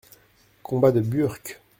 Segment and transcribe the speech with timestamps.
[0.63, 1.61] Combat de Burk.